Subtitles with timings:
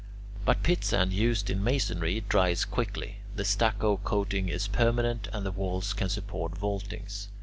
[0.45, 5.93] But pitsand used in masonry dries quickly, the stucco coating is permanent, and the walls
[5.93, 7.27] can support vaultings.